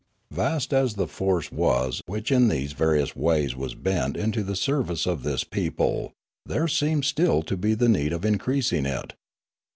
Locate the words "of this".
5.05-5.43